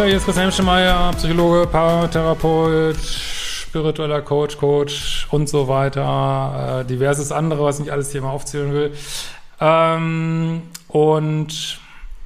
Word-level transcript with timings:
Ja, 0.00 0.06
hier 0.06 0.16
ist 0.16 0.24
Christian 0.24 0.44
Hemschemeyer, 0.44 1.10
Psychologe, 1.10 1.66
Paartherapeut, 1.66 2.96
spiritueller 2.96 4.22
Coach, 4.22 4.56
Coach 4.56 5.26
und 5.30 5.46
so 5.46 5.68
weiter. 5.68 6.80
Äh, 6.80 6.84
diverses 6.86 7.30
andere, 7.32 7.64
was 7.64 7.74
ich 7.74 7.84
nicht 7.84 7.92
alles 7.92 8.10
hier 8.10 8.22
mal 8.22 8.30
aufzählen 8.30 8.72
will. 8.72 8.94
Ähm, 9.60 10.62
und 10.88 11.80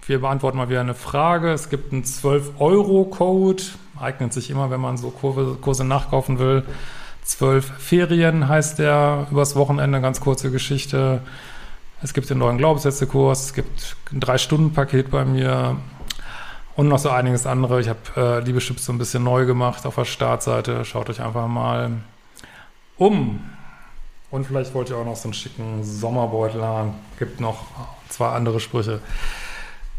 wir 0.06 0.20
beantworten 0.20 0.56
mal 0.56 0.68
wieder 0.68 0.82
eine 0.82 0.94
Frage. 0.94 1.50
Es 1.50 1.68
gibt 1.68 1.92
einen 1.92 2.04
12-Euro-Code. 2.04 3.64
Eignet 4.00 4.32
sich 4.32 4.50
immer, 4.50 4.70
wenn 4.70 4.80
man 4.80 4.96
so 4.96 5.10
Kurse, 5.10 5.56
Kurse 5.60 5.84
nachkaufen 5.84 6.38
will. 6.38 6.62
12 7.24 7.72
Ferien 7.78 8.48
heißt 8.48 8.78
der 8.78 9.26
übers 9.32 9.56
Wochenende, 9.56 10.00
ganz 10.00 10.20
kurze 10.20 10.52
Geschichte. 10.52 11.22
Es 12.04 12.14
gibt 12.14 12.30
den 12.30 12.38
neuen 12.38 12.58
Glaubenssätze-Kurs, 12.58 13.46
es 13.46 13.54
gibt 13.54 13.96
ein 14.12 14.20
Drei-Stunden-Paket 14.20 15.10
bei 15.10 15.24
mir, 15.24 15.76
und 16.76 16.88
noch 16.88 16.98
so 16.98 17.10
einiges 17.10 17.46
andere. 17.46 17.80
Ich 17.80 17.88
habe 17.88 18.00
äh, 18.16 18.40
Liebeschips 18.40 18.84
so 18.84 18.92
ein 18.92 18.98
bisschen 18.98 19.22
neu 19.22 19.46
gemacht 19.46 19.86
auf 19.86 19.94
der 19.94 20.04
Startseite. 20.04 20.84
Schaut 20.84 21.08
euch 21.08 21.20
einfach 21.20 21.46
mal 21.46 21.92
um. 22.96 23.40
Und 24.30 24.46
vielleicht 24.46 24.74
wollt 24.74 24.90
ihr 24.90 24.96
auch 24.96 25.04
noch 25.04 25.16
so 25.16 25.28
einen 25.28 25.34
schicken 25.34 25.84
Sommerbeutel 25.84 26.62
haben. 26.62 26.94
Gibt 27.18 27.40
noch 27.40 27.66
zwei 28.08 28.30
andere 28.30 28.58
Sprüche. 28.58 29.00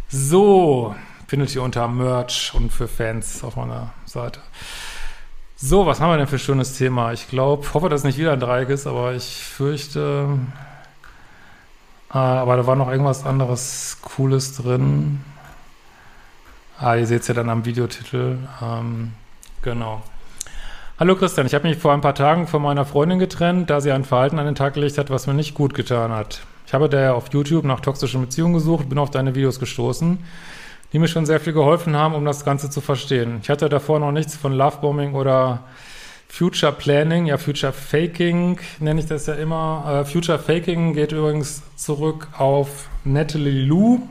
So, 0.09 0.93
findet 1.27 1.55
ihr 1.55 1.63
unter 1.63 1.87
Merch 1.87 2.51
und 2.53 2.71
für 2.71 2.87
Fans 2.87 3.43
auf 3.43 3.55
meiner 3.55 3.93
Seite. 4.05 4.41
So, 5.55 5.85
was 5.85 6.01
haben 6.01 6.11
wir 6.11 6.17
denn 6.17 6.27
für 6.27 6.35
ein 6.35 6.39
schönes 6.39 6.77
Thema? 6.77 7.13
Ich 7.13 7.29
glaube, 7.29 7.65
hoffe, 7.73 7.87
dass 7.87 8.01
es 8.01 8.03
nicht 8.05 8.17
wieder 8.17 8.33
ein 8.33 8.39
Dreieck 8.41 8.67
ist, 8.69 8.87
aber 8.87 9.13
ich 9.13 9.37
fürchte. 9.37 10.37
Äh, 12.13 12.17
aber 12.17 12.57
da 12.57 12.67
war 12.67 12.75
noch 12.75 12.89
irgendwas 12.89 13.25
anderes 13.25 13.99
Cooles 14.01 14.57
drin. 14.57 15.21
Ah, 16.77 16.95
ihr 16.95 17.07
seht 17.07 17.21
es 17.21 17.29
ja 17.29 17.33
dann 17.33 17.49
am 17.49 17.63
Videotitel. 17.63 18.37
Ähm, 18.61 19.13
genau. 19.61 20.01
Hallo 20.99 21.15
Christian, 21.15 21.47
ich 21.47 21.53
habe 21.53 21.67
mich 21.67 21.77
vor 21.77 21.93
ein 21.93 22.01
paar 22.01 22.15
Tagen 22.15 22.47
von 22.47 22.61
meiner 22.61 22.83
Freundin 22.83 23.17
getrennt, 23.17 23.69
da 23.69 23.79
sie 23.79 23.93
ein 23.93 24.03
Verhalten 24.03 24.39
an 24.39 24.45
den 24.45 24.55
Tag 24.55 24.73
gelegt 24.73 24.97
hat, 24.97 25.09
was 25.09 25.25
mir 25.25 25.33
nicht 25.33 25.53
gut 25.53 25.73
getan 25.73 26.11
hat. 26.11 26.41
Ich 26.67 26.73
habe 26.73 26.89
daher 26.89 27.15
auf 27.15 27.31
YouTube 27.31 27.63
nach 27.63 27.79
toxischen 27.79 28.19
Beziehungen 28.19 28.55
gesucht, 28.55 28.89
bin 28.89 28.97
auf 28.97 29.09
deine 29.09 29.35
Videos 29.35 29.59
gestoßen, 29.59 30.19
die 30.91 30.99
mir 30.99 31.07
schon 31.07 31.25
sehr 31.25 31.39
viel 31.39 31.53
geholfen 31.53 31.95
haben, 31.95 32.13
um 32.13 32.25
das 32.25 32.43
Ganze 32.43 32.69
zu 32.69 32.81
verstehen. 32.81 33.39
Ich 33.41 33.49
hatte 33.49 33.69
davor 33.69 33.99
noch 33.99 34.11
nichts 34.11 34.35
von 34.35 34.51
Lovebombing 34.51 35.13
oder 35.13 35.63
Future 36.27 36.73
Planning, 36.73 37.27
ja 37.27 37.37
Future 37.37 37.71
Faking 37.71 38.59
nenne 38.79 38.99
ich 38.99 39.05
das 39.05 39.27
ja 39.27 39.35
immer. 39.35 40.01
Äh, 40.01 40.05
Future 40.05 40.39
Faking 40.39 40.93
geht 40.93 41.13
übrigens 41.13 41.63
zurück 41.77 42.27
auf 42.37 42.89
Natalie 43.05 43.63
Lou, 43.65 44.01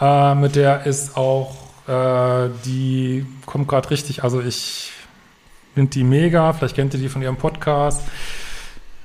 äh, 0.00 0.34
mit 0.34 0.56
der 0.56 0.86
ist 0.86 1.16
auch, 1.16 1.54
äh, 1.86 2.48
die 2.64 3.26
kommt 3.46 3.68
gerade 3.68 3.90
richtig, 3.90 4.24
also 4.24 4.40
ich 4.40 4.92
finde 5.74 5.90
die 5.90 6.04
mega, 6.04 6.52
vielleicht 6.52 6.76
kennt 6.76 6.94
ihr 6.94 7.00
die 7.00 7.08
von 7.08 7.22
ihrem 7.22 7.36
Podcast. 7.36 8.02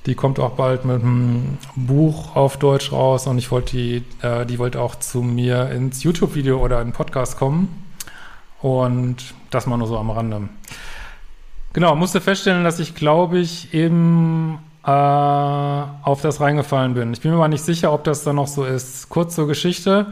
Die 0.05 0.15
kommt 0.15 0.39
auch 0.39 0.51
bald 0.51 0.85
mit 0.85 1.01
einem 1.01 1.57
Buch 1.75 2.35
auf 2.35 2.57
Deutsch 2.57 2.93
raus 2.93 3.27
und 3.27 3.37
ich 3.37 3.51
wollte 3.51 3.75
die, 3.75 4.03
äh, 4.21 4.45
die 4.45 4.57
wollte 4.57 4.79
auch 4.79 4.95
zu 4.95 5.21
mir 5.21 5.69
ins 5.71 6.03
YouTube-Video 6.03 6.59
oder 6.59 6.79
in 6.81 6.89
den 6.89 6.93
Podcast 6.93 7.37
kommen. 7.37 7.83
Und 8.61 9.17
das 9.51 9.67
mal 9.67 9.77
nur 9.77 9.87
so 9.87 9.97
am 9.97 10.09
Rande. 10.09 10.49
Genau, 11.73 11.95
musste 11.95 12.21
feststellen, 12.21 12.63
dass 12.63 12.79
ich, 12.79 12.95
glaube 12.95 13.37
ich, 13.37 13.73
eben 13.73 14.59
äh, 14.83 14.89
auf 14.89 16.21
das 16.21 16.39
reingefallen 16.39 16.93
bin. 16.93 17.13
Ich 17.13 17.21
bin 17.21 17.31
mir 17.31 17.37
aber 17.37 17.49
nicht 17.49 17.63
sicher, 17.63 17.91
ob 17.91 18.05
das 18.05 18.23
dann 18.23 18.37
noch 18.37 18.47
so 18.47 18.63
ist. 18.63 19.09
Kurz 19.09 19.35
zur 19.35 19.47
Geschichte. 19.47 20.07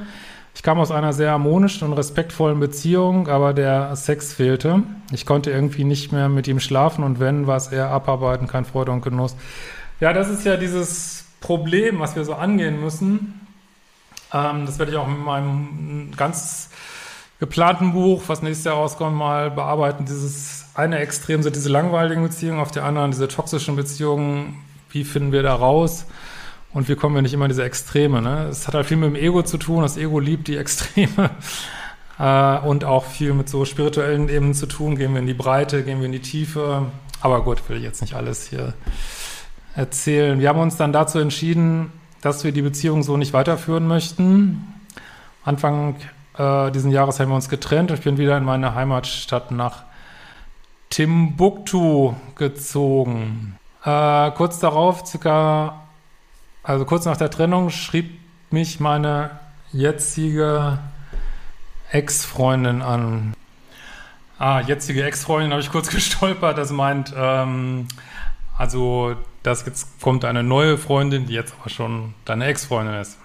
Ich 0.56 0.64
kam 0.64 0.80
aus 0.80 0.90
einer 0.90 1.12
sehr 1.12 1.32
harmonischen 1.32 1.86
und 1.86 1.94
respektvollen 1.94 2.60
Beziehung, 2.62 3.28
aber 3.28 3.54
der 3.54 3.94
Sex 3.98 4.34
fehlte. 4.34 4.84
Ich 5.12 5.26
konnte 5.26 5.52
irgendwie 5.52 5.84
nicht 5.84 6.14
mehr 6.14 6.30
mit 6.30 6.48
ihm 6.48 6.62
schlafen 6.62 7.04
und 7.04 7.20
wenn, 7.20 7.46
war 7.46 7.58
es 7.58 7.68
eher 7.68 7.90
abarbeiten, 7.90 8.48
kein 8.48 8.64
Freude 8.64 8.94
und 8.94 9.02
Genuss. 9.02 9.36
Ja, 10.00 10.14
das 10.14 10.30
ist 10.30 10.46
ja 10.46 10.56
dieses 10.56 11.26
Problem, 11.42 12.00
was 12.00 12.16
wir 12.16 12.24
so 12.24 12.34
angehen 12.34 12.80
müssen. 12.80 13.48
Ähm, 14.34 14.66
das 14.66 14.80
werde 14.80 14.94
ich 14.94 14.98
auch 14.98 15.08
mit 15.08 15.20
meinem 15.20 16.12
ganz 16.16 16.70
geplanten 17.40 17.92
Buch, 17.92 18.24
was 18.28 18.42
nächstes 18.42 18.64
Jahr 18.64 18.76
rauskommt, 18.76 19.16
mal 19.16 19.52
bearbeiten. 19.52 20.06
Dieses 20.06 20.68
eine 20.74 21.00
Extrem 21.00 21.44
sind 21.44 21.58
diese 21.58 21.70
langweiligen 21.70 22.24
Beziehungen, 22.24 22.62
auf 22.62 22.72
der 22.72 22.86
anderen 22.86 23.12
diese 23.12 23.28
toxischen 23.28 23.76
Beziehungen. 23.76 24.64
Wie 24.90 25.04
finden 25.04 25.34
wir 25.34 25.44
da 25.44 25.54
raus? 25.54 26.06
Und 26.76 26.90
wir 26.90 26.98
kommen 26.98 27.16
ja 27.16 27.22
nicht 27.22 27.34
immer 27.34 27.46
in 27.46 27.50
diese 27.50 27.64
Extreme. 27.64 28.22
Ne? 28.22 28.50
Es 28.50 28.68
hat 28.68 28.76
halt 28.76 28.86
viel 28.86 28.98
mit 28.98 29.08
dem 29.08 29.16
Ego 29.16 29.42
zu 29.44 29.58
tun. 29.58 29.84
Das 29.84 29.96
Ego 29.96 30.20
liebt 30.20 30.50
die 30.50 30.58
Extreme. 30.58 31.30
äh, 32.20 32.58
und 32.68 32.84
auch 32.84 33.06
viel 33.06 33.34
mit 33.34 33.48
so 33.48 33.64
spirituellen 33.64 34.28
Ebenen 34.28 34.54
zu 34.54 34.66
tun. 34.66 34.98
Gehen 34.98 35.14
wir 35.14 35.22
in 35.22 35.26
die 35.26 35.34
Breite, 35.34 35.84
gehen 35.84 36.00
wir 36.00 36.08
in 36.08 36.12
die 36.12 36.20
Tiefe. 36.20 36.88
Aber 37.22 37.46
gut, 37.46 37.70
will 37.70 37.78
ich 37.78 37.84
jetzt 37.84 38.02
nicht 38.02 38.14
alles 38.14 38.50
hier 38.50 38.74
erzählen. 39.74 40.38
Wir 40.42 40.50
haben 40.50 40.60
uns 40.60 40.76
dann 40.76 40.92
dazu 40.92 41.18
entschieden, 41.18 41.94
dass 42.20 42.44
wir 42.44 42.52
die 42.52 42.62
Beziehung 42.62 43.04
so 43.04 43.16
nicht 43.16 43.32
weiterführen 43.32 43.88
möchten. 43.88 44.68
Anfang 45.46 45.96
äh, 46.38 46.72
diesen 46.72 46.92
Jahres 46.92 47.22
haben 47.22 47.30
wir 47.30 47.36
uns 47.36 47.48
getrennt 47.48 47.92
und 47.92 48.00
ich 48.00 48.04
bin 48.04 48.18
wieder 48.18 48.38
in 48.38 48.44
meine 48.44 48.76
Heimatstadt 48.76 49.50
nach 49.52 49.84
Timbuktu 50.90 52.16
gezogen. 52.36 53.58
Äh, 53.86 54.32
kurz 54.32 54.60
darauf, 54.60 55.06
circa 55.08 55.85
also 56.66 56.86
kurz 56.86 57.06
nach 57.06 57.18
der 57.18 57.30
Trennung 57.30 57.70
schrieb 57.70 58.20
mich 58.50 58.80
meine 58.80 59.32
jetzige 59.72 60.80
Ex-Freundin 61.92 62.82
an. 62.82 63.34
Ah, 64.40 64.62
jetzige 64.62 65.04
Ex-Freundin 65.04 65.52
habe 65.52 65.62
ich 65.62 65.72
kurz 65.72 65.90
gestolpert. 65.92 66.58
Das 66.58 66.72
meint, 66.72 67.14
ähm, 67.16 67.88
also, 68.58 69.16
dass 69.44 69.66
jetzt 69.66 70.02
kommt 70.02 70.26
eine 70.26 70.44
neue 70.44 70.78
Freundin, 70.78 71.28
die 71.28 71.34
jetzt 71.34 71.54
aber 71.60 71.70
schon 71.70 72.14
deine 72.26 72.46
Ex-Freundin 72.46 72.96
ist. 72.96 73.18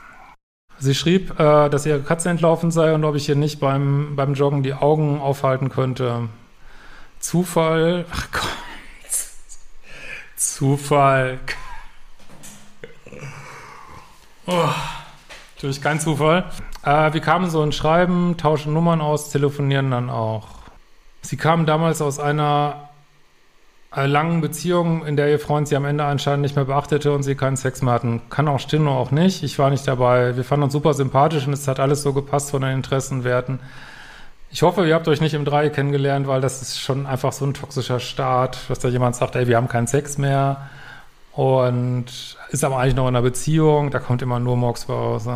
Sie 0.78 0.94
schrieb, 0.94 1.38
äh, 1.38 1.68
dass 1.68 1.86
ihre 1.86 2.00
Katze 2.00 2.30
entlaufen 2.30 2.70
sei 2.70 2.94
und 2.94 3.04
ob 3.04 3.14
ich 3.14 3.28
ihr 3.28 3.36
nicht 3.36 3.60
beim, 3.60 4.16
beim 4.16 4.34
Joggen 4.34 4.62
die 4.62 4.74
Augen 4.74 5.20
aufhalten 5.20 5.70
könnte. 5.70 6.28
Zufall. 7.18 8.04
Ach 8.10 8.28
Gott. 8.32 8.48
Zufall. 10.36 11.38
Oh, 14.47 14.69
durch 15.60 15.81
kein 15.81 16.00
Zufall. 16.00 16.44
Äh, 16.84 17.12
wir 17.12 17.21
kamen 17.21 17.50
so 17.50 17.62
ein 17.62 17.72
Schreiben, 17.72 18.37
tauschen 18.37 18.72
Nummern 18.72 19.00
aus, 19.00 19.31
telefonieren 19.31 19.91
dann 19.91 20.10
auch. 20.10 20.48
Sie 21.22 21.37
kamen 21.37 21.66
damals 21.66 22.00
aus 22.00 22.19
einer 22.19 22.88
äh, 23.94 24.06
langen 24.06 24.41
Beziehung, 24.41 25.04
in 25.04 25.16
der 25.16 25.31
ihr 25.31 25.38
Freund 25.38 25.69
sie 25.69 25.76
am 25.76 25.84
Ende 25.84 26.04
anscheinend 26.04 26.43
nicht 26.43 26.56
mehr 26.56 26.65
beachtete 26.65 27.12
und 27.12 27.22
sie 27.22 27.34
keinen 27.34 27.56
Sex 27.56 27.82
mehr 27.82 27.93
hatten. 27.93 28.22
Kann 28.31 28.48
auch 28.48 28.60
stimmen, 28.60 28.88
auch 28.88 29.10
nicht. 29.10 29.42
Ich 29.42 29.59
war 29.59 29.71
nicht 29.71 29.87
dabei. 29.87 30.37
Wir 30.37 30.44
fanden 30.44 30.65
uns 30.65 30.72
super 30.72 30.94
sympathisch 30.94 31.47
und 31.47 31.53
es 31.53 31.69
hat 31.69 31.81
alles 31.81 32.03
so 32.03 32.12
gepasst 32.12 32.50
von 32.50 32.62
den 32.62 32.72
Interessenwerten. 32.72 33.60
Ich 34.53 34.62
hoffe, 34.62 34.87
ihr 34.87 34.94
habt 34.94 35.06
euch 35.06 35.21
nicht 35.21 35.34
im 35.34 35.44
Dreieck 35.44 35.75
kennengelernt, 35.75 36.27
weil 36.27 36.41
das 36.41 36.62
ist 36.62 36.81
schon 36.81 37.06
einfach 37.06 37.32
so 37.32 37.44
ein 37.44 37.54
toxischer 37.54 38.00
Start, 38.00 38.59
dass 38.69 38.81
da 38.81 38.88
jemand 38.88 39.15
sagt, 39.15 39.37
ey, 39.37 39.47
wir 39.47 39.56
haben 39.56 39.69
keinen 39.69 39.87
Sex 39.87 40.19
mehr 40.19 40.69
und 41.32 42.37
ist 42.50 42.64
aber 42.64 42.78
eigentlich 42.78 42.96
noch 42.96 43.08
in 43.08 43.16
einer 43.16 43.22
Beziehung, 43.22 43.90
da 43.90 43.98
kommt 43.98 44.22
immer 44.22 44.41
nur 44.41 44.56
bei 44.56 44.92
raus. 44.92 45.28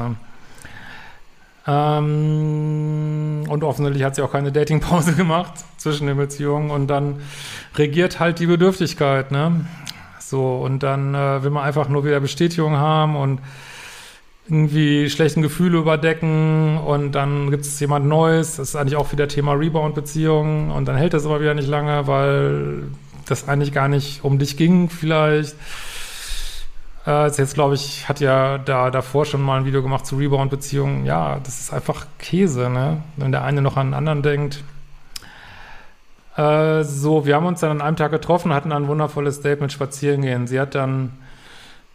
Ähm, 1.67 3.45
und 3.49 3.65
offensichtlich 3.65 4.05
hat 4.05 4.17
sie 4.17 4.23
auch 4.23 4.33
keine 4.33 4.53
Datingpause 4.53 5.13
gemacht 5.17 5.53
zwischen 5.79 6.07
den 6.07 6.17
Beziehungen 6.17 6.71
und 6.71 6.89
dann 6.89 7.21
regiert 7.77 8.21
halt 8.21 8.39
die 8.39 8.47
Bedürftigkeit, 8.47 9.31
ne? 9.31 9.65
So, 10.19 10.57
und 10.57 10.83
dann 10.83 11.15
äh, 11.15 11.43
will 11.43 11.51
man 11.51 11.65
einfach 11.65 11.89
nur 11.89 12.05
wieder 12.05 12.21
Bestätigung 12.21 12.77
haben 12.77 13.17
und 13.17 13.41
irgendwie 14.47 15.09
schlechten 15.09 15.41
Gefühle 15.41 15.79
überdecken 15.79 16.77
und 16.79 17.13
dann 17.13 17.51
gibt 17.51 17.65
es 17.65 17.81
jemand 17.81 18.07
Neues. 18.07 18.57
Das 18.57 18.71
ist 18.71 18.77
eigentlich 18.77 18.97
auch 18.97 19.11
wieder 19.13 19.29
Thema 19.29 19.53
Rebound-Beziehungen 19.53 20.71
und 20.71 20.87
dann 20.87 20.97
hält 20.97 21.15
das 21.15 21.25
aber 21.25 21.41
wieder 21.41 21.55
nicht 21.55 21.69
lange, 21.69 22.07
weil 22.07 22.85
das 23.27 23.49
eigentlich 23.49 23.73
gar 23.73 23.89
nicht 23.89 24.23
um 24.23 24.39
dich 24.39 24.59
ging 24.59 24.91
vielleicht. 24.91 25.57
Äh, 27.07 27.29
jetzt 27.29 27.55
glaube 27.55 27.75
ich, 27.75 28.09
hat 28.09 28.21
ja 28.21 28.59
da 28.59 28.91
davor 28.91 29.27
schon 29.27 29.43
mal 29.43 29.59
ein 29.59 29.65
Video 29.67 29.83
gemacht 29.83 30.07
zu 30.07 30.17
Rebound-Beziehungen. 30.17 31.05
Ja, 31.05 31.39
das 31.43 31.61
ist 31.61 31.73
einfach 31.73 32.07
Käse, 32.19 32.71
ne? 32.71 33.03
Wenn 33.17 33.33
der 33.33 33.45
eine 33.45 33.61
noch 33.63 33.77
an 33.77 33.89
den 33.89 33.95
anderen 33.95 34.23
denkt. 34.23 34.65
Äh, 36.37 36.83
so, 36.85 37.27
wir 37.27 37.37
haben 37.37 37.47
uns 37.47 37.61
dann 37.61 37.71
an 37.71 37.81
einem 37.81 37.97
Tag 37.97 38.11
getroffen, 38.11 38.53
hatten 38.53 38.73
ein 38.73 38.89
wundervolles 38.89 39.41
Date 39.41 39.61
mit 39.61 39.73
Spazierengehen. 39.73 40.47
Sie 40.47 40.59
hat 40.59 40.75
dann 40.75 41.13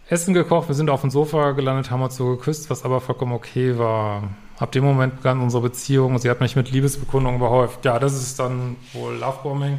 Essen 0.07 0.33
gekocht, 0.33 0.69
wir 0.69 0.75
sind 0.75 0.89
auf 0.89 1.01
dem 1.01 1.09
Sofa 1.09 1.51
gelandet, 1.51 1.91
haben 1.91 2.01
uns 2.01 2.15
so 2.15 2.35
geküsst, 2.35 2.69
was 2.69 2.85
aber 2.85 3.01
vollkommen 3.01 3.33
okay 3.33 3.77
war. 3.77 4.23
Ab 4.57 4.71
dem 4.71 4.83
Moment 4.83 5.17
begann 5.17 5.39
unsere 5.39 5.63
Beziehung. 5.63 6.17
Sie 6.17 6.29
hat 6.29 6.41
mich 6.41 6.55
mit 6.55 6.71
Liebesbekundungen 6.71 7.39
behäuft. 7.39 7.85
Ja, 7.85 7.99
das 7.99 8.13
ist 8.13 8.39
dann 8.39 8.75
wohl 8.93 9.15
Lovebombing. 9.15 9.77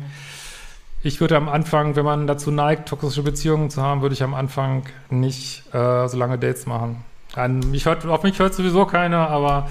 Ich 1.02 1.18
würde 1.20 1.36
am 1.36 1.48
Anfang, 1.48 1.96
wenn 1.96 2.04
man 2.04 2.26
dazu 2.26 2.50
neigt, 2.50 2.88
toxische 2.88 3.22
Beziehungen 3.22 3.70
zu 3.70 3.80
haben, 3.80 4.02
würde 4.02 4.12
ich 4.12 4.22
am 4.22 4.34
Anfang 4.34 4.84
nicht 5.08 5.64
äh, 5.74 6.06
so 6.06 6.18
lange 6.18 6.38
Dates 6.38 6.66
machen. 6.66 7.02
An 7.34 7.60
mich 7.70 7.86
hört, 7.86 8.04
auf 8.04 8.22
mich 8.22 8.38
hört 8.38 8.52
sowieso 8.52 8.84
keiner, 8.84 9.30
aber 9.30 9.68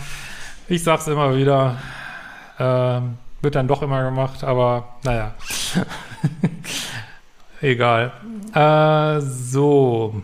ich 0.68 0.84
sag's 0.84 1.08
immer 1.08 1.36
wieder. 1.36 1.78
Ähm, 2.58 3.18
wird 3.42 3.56
dann 3.56 3.68
doch 3.68 3.84
immer 3.84 4.04
gemacht, 4.04 4.44
aber 4.44 4.96
naja. 5.04 5.36
Egal. 7.62 8.12
Äh, 8.54 9.22
so. 9.22 10.22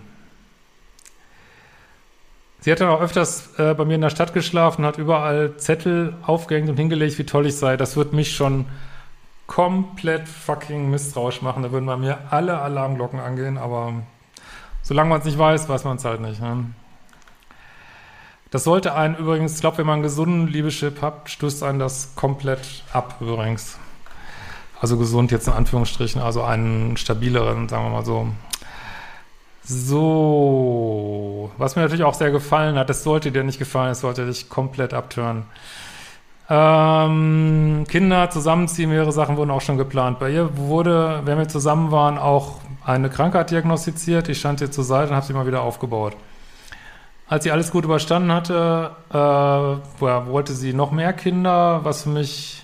Sie 2.61 2.71
hat 2.71 2.81
dann 2.81 2.89
auch 2.89 3.01
öfters 3.01 3.59
äh, 3.59 3.75
bei 3.75 3.85
mir 3.85 3.93
in 3.93 4.01
der 4.01 4.09
Stadt 4.09 4.33
geschlafen, 4.33 4.85
hat 4.85 4.97
überall 4.97 5.55
Zettel 5.57 6.15
aufgehängt 6.23 6.67
und 6.67 6.77
hingelegt, 6.77 7.19
wie 7.19 7.25
toll 7.25 7.45
ich 7.45 7.57
sei. 7.57 7.77
Das 7.77 7.95
wird 7.95 8.11
mich 8.11 8.35
schon 8.35 8.65
komplett 9.47 10.27
fucking 10.27 10.89
misstrauisch 10.89 11.41
machen. 11.41 11.63
Da 11.63 11.71
würden 11.71 11.85
bei 11.85 11.97
mir 11.97 12.19
alle 12.31 12.59
Alarmglocken 12.59 13.19
angehen, 13.19 13.57
aber 13.57 13.93
solange 14.81 15.09
man 15.09 15.19
es 15.19 15.25
nicht 15.25 15.37
weiß, 15.37 15.69
weiß 15.69 15.83
man 15.83 15.97
es 15.97 16.05
halt 16.05 16.21
nicht. 16.21 16.41
Ne? 16.41 16.65
Das 18.51 18.63
sollte 18.63 18.93
einen 18.95 19.15
übrigens, 19.15 19.55
ich 19.55 19.61
glaube, 19.61 19.79
wenn 19.79 19.85
man 19.85 19.95
einen 19.95 20.03
gesunden 20.03 20.47
Liebeschip 20.47 21.01
hat, 21.01 21.29
stößt 21.29 21.63
einen 21.63 21.79
das 21.79 22.15
komplett 22.15 22.83
ab 22.93 23.15
übrigens. 23.19 23.77
Also 24.79 24.97
gesund 24.97 25.31
jetzt 25.31 25.47
in 25.47 25.53
Anführungsstrichen, 25.53 26.21
also 26.21 26.43
einen 26.43 26.95
stabileren, 26.97 27.67
sagen 27.69 27.83
wir 27.85 27.89
mal 27.89 28.05
so. 28.05 28.27
So, 29.63 31.51
was 31.57 31.75
mir 31.75 31.81
natürlich 31.81 32.03
auch 32.03 32.13
sehr 32.13 32.29
gefallen 32.29 32.77
hat, 32.77 32.89
das 32.89 33.03
sollte 33.03 33.31
dir 33.31 33.43
nicht 33.43 33.57
gefallen, 33.57 33.89
das 33.89 34.01
sollte 34.01 34.27
dich 34.27 34.47
komplett 34.47 34.93
abtören. 34.93 35.45
Ähm, 36.47 37.85
Kinder 37.87 38.29
zusammenziehen, 38.29 38.89
mehrere 38.89 39.11
Sachen 39.11 39.37
wurden 39.37 39.49
auch 39.51 39.61
schon 39.61 39.77
geplant. 39.77 40.19
Bei 40.19 40.29
ihr 40.29 40.57
wurde, 40.57 41.21
wenn 41.25 41.37
wir 41.37 41.47
zusammen 41.47 41.91
waren, 41.91 42.17
auch 42.17 42.59
eine 42.85 43.09
Krankheit 43.09 43.49
diagnostiziert. 43.49 44.29
Ich 44.29 44.39
stand 44.39 44.61
ihr 44.61 44.71
zur 44.71 44.83
Seite 44.83 45.09
und 45.09 45.15
habe 45.15 45.25
sie 45.25 45.33
mal 45.33 45.47
wieder 45.47 45.61
aufgebaut. 45.61 46.15
Als 47.27 47.43
sie 47.43 47.51
alles 47.51 47.71
gut 47.71 47.85
überstanden 47.85 48.31
hatte, 48.31 48.91
äh, 49.09 49.15
wollte 49.15 50.53
sie 50.53 50.73
noch 50.73 50.91
mehr 50.91 51.13
Kinder, 51.13 51.79
was 51.83 52.03
für 52.03 52.09
mich 52.09 52.63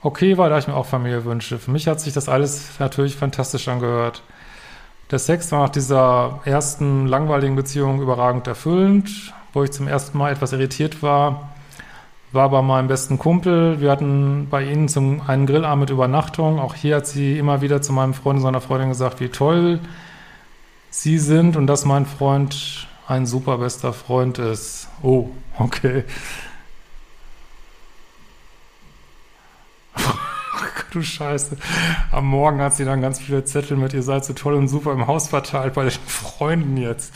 okay 0.00 0.38
war, 0.38 0.48
da 0.48 0.58
ich 0.58 0.68
mir 0.68 0.74
auch 0.74 0.86
Familie 0.86 1.24
wünsche. 1.24 1.58
Für 1.58 1.72
mich 1.72 1.88
hat 1.88 2.00
sich 2.00 2.12
das 2.12 2.28
alles 2.28 2.78
natürlich 2.78 3.16
fantastisch 3.16 3.66
angehört. 3.66 4.22
Der 5.10 5.18
Sex 5.18 5.50
war 5.50 5.62
nach 5.62 5.70
dieser 5.70 6.40
ersten 6.44 7.06
langweiligen 7.06 7.56
Beziehung 7.56 8.00
überragend 8.00 8.46
erfüllend, 8.46 9.34
wo 9.52 9.64
ich 9.64 9.72
zum 9.72 9.88
ersten 9.88 10.16
Mal 10.16 10.32
etwas 10.32 10.52
irritiert 10.52 11.02
war, 11.02 11.50
war 12.32 12.50
bei 12.50 12.62
meinem 12.62 12.88
besten 12.88 13.18
Kumpel. 13.18 13.80
Wir 13.80 13.90
hatten 13.90 14.48
bei 14.50 14.62
ihnen 14.64 14.88
zum 14.88 15.22
einen 15.26 15.46
Grillabend 15.46 15.80
mit 15.80 15.90
Übernachtung. 15.90 16.58
Auch 16.58 16.74
hier 16.74 16.96
hat 16.96 17.06
sie 17.06 17.38
immer 17.38 17.60
wieder 17.60 17.80
zu 17.82 17.92
meinem 17.92 18.14
Freund 18.14 18.38
und 18.38 18.42
seiner 18.42 18.60
Freundin 18.60 18.88
gesagt, 18.90 19.20
wie 19.20 19.28
toll 19.28 19.80
sie 20.90 21.18
sind 21.18 21.56
und 21.56 21.66
dass 21.66 21.84
mein 21.84 22.06
Freund 22.06 22.86
ein 23.06 23.26
super 23.26 23.58
bester 23.58 23.92
Freund 23.92 24.38
ist. 24.38 24.88
Oh, 25.02 25.28
okay. 25.58 26.04
du 30.92 31.02
Scheiße. 31.02 31.56
Am 32.10 32.26
Morgen 32.26 32.60
hat 32.60 32.74
sie 32.74 32.84
dann 32.84 33.00
ganz 33.00 33.20
viele 33.20 33.44
Zettel 33.44 33.76
mit, 33.76 33.94
ihr 33.94 34.02
seid 34.02 34.24
so 34.24 34.32
toll 34.32 34.54
und 34.54 34.68
super 34.68 34.92
im 34.92 35.06
Haus 35.06 35.28
verteilt 35.28 35.74
bei 35.74 35.82
den 35.84 35.92
Freunden 35.92 36.76
jetzt. 36.76 37.12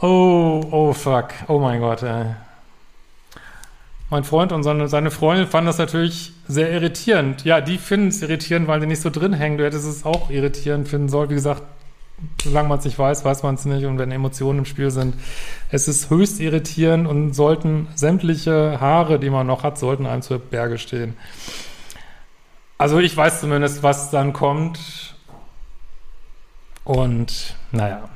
Oh, 0.00 0.64
oh 0.70 0.92
fuck. 0.92 1.28
Oh 1.48 1.58
mein 1.58 1.80
Gott, 1.80 2.02
ey. 2.02 2.34
Mein 4.12 4.24
Freund 4.24 4.52
und 4.52 4.62
seine, 4.62 4.88
seine 4.88 5.10
Freundin 5.10 5.46
fanden 5.46 5.68
das 5.68 5.78
natürlich 5.78 6.34
sehr 6.46 6.70
irritierend. 6.70 7.46
Ja, 7.46 7.62
die 7.62 7.78
finden 7.78 8.08
es 8.08 8.20
irritierend, 8.20 8.68
weil 8.68 8.78
die 8.78 8.86
nicht 8.86 9.00
so 9.00 9.08
drin 9.08 9.32
hängen. 9.32 9.56
Du 9.56 9.64
hättest 9.64 9.86
es 9.86 10.04
auch 10.04 10.28
irritierend 10.28 10.86
finden 10.86 11.08
sollen. 11.08 11.30
Wie 11.30 11.34
gesagt, 11.34 11.62
solange 12.44 12.68
man 12.68 12.78
es 12.78 12.84
nicht 12.84 12.98
weiß, 12.98 13.24
weiß 13.24 13.42
man 13.42 13.54
es 13.54 13.64
nicht. 13.64 13.86
Und 13.86 13.96
wenn 13.98 14.12
Emotionen 14.12 14.58
im 14.58 14.64
Spiel 14.66 14.90
sind, 14.90 15.14
es 15.70 15.88
ist 15.88 16.10
höchst 16.10 16.40
irritierend 16.40 17.08
und 17.08 17.32
sollten 17.32 17.88
sämtliche 17.94 18.78
Haare, 18.82 19.18
die 19.18 19.30
man 19.30 19.46
noch 19.46 19.62
hat, 19.62 19.78
sollten 19.78 20.04
einem 20.04 20.20
zur 20.20 20.40
Berge 20.40 20.76
stehen. 20.76 21.16
Also 22.76 22.98
ich 22.98 23.16
weiß 23.16 23.40
zumindest, 23.40 23.82
was 23.82 24.10
dann 24.10 24.34
kommt. 24.34 25.14
Und 26.84 27.56
naja. 27.70 28.10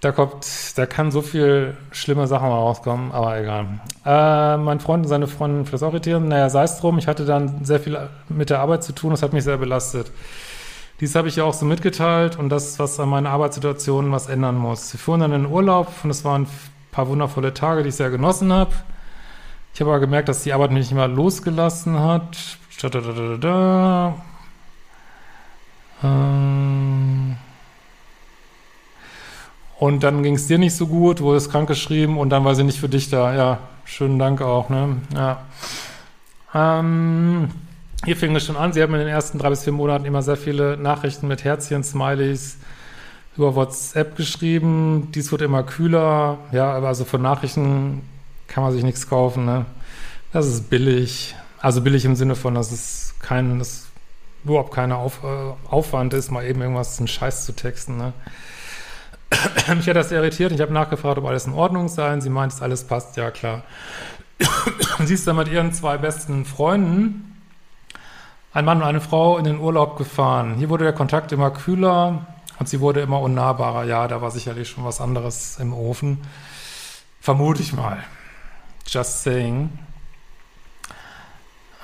Da 0.00 0.12
kommt, 0.12 0.46
da 0.76 0.86
kann 0.86 1.10
so 1.10 1.20
viel 1.20 1.76
schlimme 1.90 2.26
Sachen 2.26 2.48
mal 2.48 2.56
rauskommen, 2.56 3.12
aber 3.12 3.38
egal. 3.38 3.66
Äh, 4.06 4.56
mein 4.56 4.80
Freund 4.80 5.04
und 5.04 5.08
seine 5.08 5.26
Freundin 5.26 5.66
für 5.66 5.72
das 5.72 5.82
auch 5.82 5.92
irritieren. 5.92 6.28
Naja, 6.28 6.48
sei 6.48 6.62
es 6.62 6.78
drum, 6.78 6.96
ich 6.96 7.06
hatte 7.06 7.26
dann 7.26 7.66
sehr 7.66 7.80
viel 7.80 7.98
mit 8.30 8.48
der 8.48 8.60
Arbeit 8.60 8.82
zu 8.82 8.94
tun, 8.94 9.10
das 9.10 9.22
hat 9.22 9.34
mich 9.34 9.44
sehr 9.44 9.58
belastet. 9.58 10.10
Dies 11.00 11.14
habe 11.14 11.28
ich 11.28 11.36
ja 11.36 11.44
auch 11.44 11.52
so 11.52 11.66
mitgeteilt 11.66 12.38
und 12.38 12.48
das, 12.48 12.78
was 12.78 12.98
an 12.98 13.10
meiner 13.10 13.30
Arbeitssituation 13.30 14.10
was 14.10 14.28
ändern 14.28 14.56
muss. 14.56 14.92
Wir 14.92 14.98
fuhren 14.98 15.20
dann 15.20 15.32
in 15.32 15.42
den 15.42 15.52
Urlaub 15.52 15.88
und 16.02 16.10
es 16.10 16.24
waren 16.24 16.42
ein 16.42 16.48
paar 16.92 17.08
wundervolle 17.08 17.52
Tage, 17.52 17.82
die 17.82 17.90
ich 17.90 17.94
sehr 17.94 18.10
genossen 18.10 18.52
habe. 18.52 18.72
Ich 19.74 19.80
habe 19.80 19.90
aber 19.90 20.00
gemerkt, 20.00 20.30
dass 20.30 20.42
die 20.42 20.52
Arbeit 20.52 20.72
mich 20.72 20.80
nicht 20.80 20.94
mehr 20.94 21.08
losgelassen 21.08 22.00
hat. 22.00 22.36
Da, 22.80 22.88
da, 22.88 23.00
da, 23.00 23.12
da, 23.12 23.36
da. 23.36 24.14
Ähm 26.02 26.39
und 29.80 30.02
dann 30.02 30.22
ging 30.22 30.34
es 30.34 30.46
dir 30.46 30.58
nicht 30.58 30.76
so 30.76 30.86
gut, 30.86 31.22
wurde 31.22 31.38
es 31.38 31.48
krank 31.48 31.66
geschrieben 31.66 32.18
und 32.18 32.28
dann 32.28 32.44
war 32.44 32.54
sie 32.54 32.64
nicht 32.64 32.78
für 32.78 32.90
dich 32.90 33.08
da. 33.08 33.34
Ja, 33.34 33.58
schönen 33.86 34.18
Dank 34.18 34.42
auch, 34.42 34.68
ne? 34.68 34.98
Ja. 35.14 35.40
Ähm 36.54 37.48
hier 38.04 38.14
fing 38.14 38.36
es 38.36 38.44
schon 38.44 38.56
an. 38.56 38.74
Sie 38.74 38.82
haben 38.82 38.92
in 38.92 39.00
den 39.00 39.08
ersten 39.08 39.38
drei 39.38 39.48
bis 39.48 39.64
vier 39.64 39.72
Monaten 39.72 40.04
immer 40.04 40.20
sehr 40.20 40.36
viele 40.36 40.76
Nachrichten 40.76 41.28
mit 41.28 41.44
Herzchen, 41.44 41.82
Smileys 41.82 42.58
über 43.38 43.54
WhatsApp 43.54 44.16
geschrieben. 44.16 45.12
Dies 45.14 45.32
wird 45.32 45.40
immer 45.40 45.62
kühler. 45.62 46.36
Ja, 46.52 46.72
aber 46.72 46.88
also 46.88 47.06
von 47.06 47.22
Nachrichten 47.22 48.02
kann 48.48 48.62
man 48.62 48.74
sich 48.74 48.84
nichts 48.84 49.08
kaufen. 49.08 49.46
Ne? 49.46 49.64
Das 50.30 50.46
ist 50.46 50.68
billig. 50.68 51.34
Also 51.58 51.80
billig 51.80 52.04
im 52.04 52.16
Sinne 52.16 52.36
von, 52.36 52.54
dass 52.54 52.70
es 52.70 53.14
kein, 53.20 53.58
dass 53.58 53.86
überhaupt 54.44 54.74
kein 54.74 54.92
Auf, 54.92 55.20
äh, 55.24 55.70
Aufwand 55.70 56.12
ist, 56.12 56.30
mal 56.30 56.44
eben 56.44 56.60
irgendwas 56.60 56.98
einen 56.98 57.08
Scheiß 57.08 57.46
zu 57.46 57.52
texten. 57.52 57.96
Ne? 57.96 58.12
Mich 59.74 59.88
hat 59.88 59.96
das 59.96 60.12
irritiert. 60.12 60.52
Ich 60.52 60.60
habe 60.60 60.72
nachgefragt, 60.72 61.18
ob 61.18 61.26
alles 61.26 61.46
in 61.46 61.52
Ordnung 61.52 61.88
sei. 61.88 62.18
Sie 62.20 62.30
meint, 62.30 62.60
alles 62.60 62.84
passt. 62.84 63.16
Ja, 63.16 63.30
klar. 63.30 63.62
Sie 65.04 65.14
ist 65.14 65.26
dann 65.26 65.36
mit 65.36 65.48
ihren 65.48 65.72
zwei 65.72 65.98
besten 65.98 66.44
Freunden 66.44 67.26
ein 68.52 68.64
Mann 68.64 68.78
und 68.78 68.84
eine 68.84 69.00
Frau 69.00 69.38
in 69.38 69.44
den 69.44 69.60
Urlaub 69.60 69.96
gefahren. 69.96 70.56
Hier 70.56 70.70
wurde 70.70 70.82
der 70.84 70.92
Kontakt 70.92 71.30
immer 71.32 71.50
kühler 71.50 72.26
und 72.58 72.68
sie 72.68 72.80
wurde 72.80 73.00
immer 73.00 73.20
unnahbarer. 73.20 73.84
Ja, 73.84 74.08
da 74.08 74.20
war 74.20 74.32
sicherlich 74.32 74.68
schon 74.68 74.84
was 74.84 75.00
anderes 75.00 75.58
im 75.58 75.72
Ofen. 75.72 76.18
Vermute 77.20 77.62
ich 77.62 77.72
mal. 77.72 78.02
Just 78.86 79.22
saying. 79.22 79.70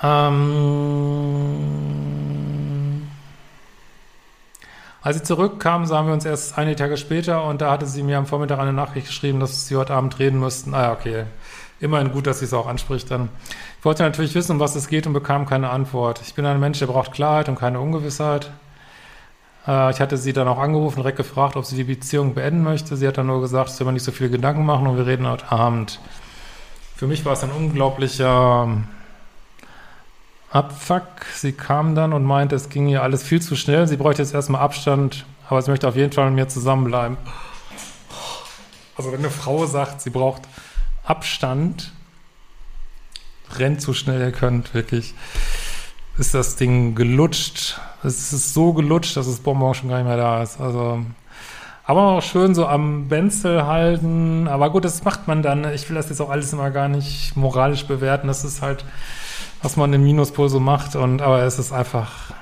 Ähm 0.03 2.16
als 5.01 5.17
sie 5.17 5.23
zurückkam, 5.23 5.85
sahen 5.85 6.07
wir 6.07 6.13
uns 6.13 6.25
erst 6.25 6.57
einige 6.57 6.75
Tage 6.75 6.97
später 6.97 7.43
und 7.43 7.61
da 7.61 7.71
hatte 7.71 7.85
sie 7.85 8.03
mir 8.03 8.17
am 8.17 8.25
Vormittag 8.25 8.59
eine 8.59 8.73
Nachricht 8.73 9.07
geschrieben, 9.07 9.39
dass 9.39 9.67
sie 9.67 9.75
heute 9.75 9.93
Abend 9.93 10.17
reden 10.19 10.39
müssten. 10.39 10.73
Ah 10.73 10.83
ja, 10.83 10.91
okay. 10.93 11.25
Immerhin 11.79 12.11
gut, 12.11 12.25
dass 12.25 12.39
sie 12.39 12.45
es 12.45 12.53
auch 12.53 12.67
anspricht 12.67 13.11
dann. 13.11 13.29
Ich 13.79 13.85
wollte 13.85 14.01
natürlich 14.03 14.33
wissen, 14.33 14.53
um 14.53 14.59
was 14.59 14.75
es 14.75 14.87
geht 14.87 15.05
und 15.05 15.13
bekam 15.13 15.45
keine 15.45 15.69
Antwort. 15.69 16.21
Ich 16.25 16.33
bin 16.33 16.45
ein 16.45 16.59
Mensch, 16.59 16.79
der 16.79 16.87
braucht 16.87 17.11
Klarheit 17.11 17.49
und 17.49 17.59
keine 17.59 17.79
Ungewissheit. 17.79 18.51
Äh, 19.67 19.91
ich 19.91 19.99
hatte 19.99 20.17
sie 20.17 20.33
dann 20.33 20.47
auch 20.47 20.57
angerufen, 20.57 20.97
direkt 20.97 21.17
gefragt, 21.17 21.55
ob 21.55 21.65
sie 21.65 21.75
die 21.75 21.83
Beziehung 21.83 22.33
beenden 22.33 22.63
möchte. 22.63 22.95
Sie 22.95 23.07
hat 23.07 23.19
dann 23.19 23.27
nur 23.27 23.41
gesagt, 23.41 23.69
sie 23.69 23.77
soll 23.77 23.85
mir 23.85 23.93
nicht 23.93 24.03
so 24.03 24.11
viele 24.11 24.31
Gedanken 24.31 24.65
machen 24.65 24.87
und 24.87 24.97
wir 24.97 25.05
reden 25.05 25.27
heute 25.27 25.51
Abend. 25.51 25.99
Für 26.95 27.05
mich 27.05 27.23
war 27.25 27.33
es 27.33 27.43
ein 27.43 27.51
unglaublicher 27.51 28.67
Abfuck. 30.57 31.03
Sie 31.35 31.51
kam 31.51 31.93
dann 31.93 32.13
und 32.13 32.23
meinte, 32.23 32.55
es 32.55 32.69
ging 32.69 32.87
ihr 32.87 33.03
alles 33.03 33.21
viel 33.21 33.41
zu 33.41 33.55
schnell. 33.55 33.87
Sie 33.87 33.95
bräuchte 33.95 34.23
jetzt 34.23 34.33
erstmal 34.33 34.61
Abstand, 34.61 35.25
aber 35.47 35.61
sie 35.61 35.69
möchte 35.69 35.87
auf 35.87 35.95
jeden 35.95 36.11
Fall 36.11 36.25
mit 36.31 36.35
mir 36.35 36.47
zusammenbleiben. 36.47 37.15
Also 38.97 39.11
wenn 39.11 39.19
eine 39.19 39.29
Frau 39.29 39.67
sagt, 39.67 40.01
sie 40.01 40.09
braucht 40.09 40.41
Abstand, 41.05 41.91
rennt 43.55 43.83
so 43.83 43.93
schnell 43.93 44.19
ihr 44.19 44.31
könnt, 44.31 44.73
wirklich, 44.73 45.13
ist 46.17 46.33
das 46.33 46.55
Ding 46.55 46.95
gelutscht. 46.95 47.79
Es 48.03 48.33
ist 48.33 48.55
so 48.55 48.73
gelutscht, 48.73 49.15
dass 49.15 49.27
das 49.27 49.39
Bonbon 49.39 49.75
schon 49.75 49.89
gar 49.89 49.97
nicht 49.97 50.07
mehr 50.07 50.17
da 50.17 50.41
ist. 50.41 50.59
Also, 50.59 51.05
aber 51.85 52.17
auch 52.17 52.21
schön 52.23 52.55
so 52.55 52.65
am 52.65 53.07
Benzel 53.07 53.67
halten. 53.67 54.47
Aber 54.47 54.71
gut, 54.71 54.85
das 54.85 55.03
macht 55.03 55.27
man 55.27 55.43
dann. 55.43 55.71
Ich 55.71 55.87
will 55.87 55.95
das 55.95 56.09
jetzt 56.09 56.19
auch 56.19 56.31
alles 56.31 56.51
immer 56.51 56.71
gar 56.71 56.87
nicht 56.87 57.37
moralisch 57.37 57.85
bewerten. 57.85 58.27
Das 58.27 58.43
ist 58.43 58.63
halt, 58.63 58.83
was 59.61 59.75
man 59.77 59.93
im 59.93 60.03
Minuspol 60.03 60.49
so 60.49 60.59
macht. 60.59 60.95
Und, 60.95 61.21
aber 61.21 61.43
es 61.43 61.59
ist 61.59 61.71
einfach 61.71 62.33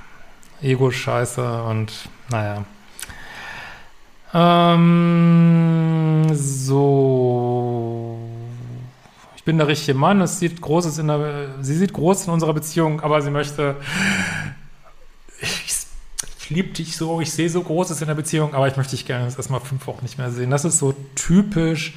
Ego-Scheiße 0.61 1.63
und 1.63 1.91
naja. 2.29 2.65
Ähm, 4.33 6.27
so 6.33 8.05
bin 9.45 9.59
der 9.59 9.67
richtige 9.67 9.97
Mann, 9.97 10.19
es 10.21 10.39
sieht 10.39 10.59
Großes 10.59 10.97
in 10.97 11.07
der, 11.07 11.49
sie 11.61 11.77
sieht 11.77 11.93
Großes 11.93 12.25
in 12.27 12.33
unserer 12.33 12.53
Beziehung, 12.53 13.01
aber 13.01 13.21
sie 13.21 13.29
möchte, 13.29 13.75
ich, 15.39 15.63
ich 16.39 16.49
liebe 16.49 16.69
dich 16.69 16.97
so, 16.97 17.21
ich 17.21 17.31
sehe 17.31 17.49
so 17.49 17.61
Großes 17.61 18.01
in 18.01 18.07
der 18.07 18.15
Beziehung, 18.15 18.55
aber 18.55 18.67
ich 18.67 18.75
möchte 18.75 18.95
dich 18.95 19.05
gerne 19.05 19.25
erstmal 19.25 19.59
fünf 19.59 19.85
Wochen 19.85 20.03
nicht 20.03 20.17
mehr 20.17 20.31
sehen. 20.31 20.49
Das 20.49 20.65
ist 20.65 20.79
so 20.79 20.95
typisch 21.13 21.93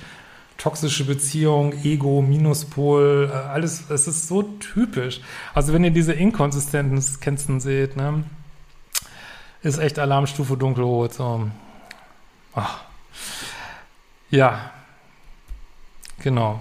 toxische 0.58 1.04
Beziehung, 1.04 1.72
Ego, 1.84 2.20
Minuspol, 2.20 3.30
äh, 3.32 3.36
alles, 3.36 3.88
es 3.90 4.06
ist 4.06 4.28
so 4.28 4.42
typisch. 4.42 5.20
Also 5.54 5.72
wenn 5.72 5.84
ihr 5.84 5.92
diese 5.92 6.12
Inkonsistenzen 6.12 7.60
seht, 7.60 7.96
ne, 7.96 8.24
ist 9.62 9.78
echt 9.78 9.98
Alarmstufe 9.98 10.56
dunkelrot. 10.56 11.14
So. 11.14 11.48
Ach. 12.54 12.80
Ja, 14.30 14.72
genau. 16.20 16.60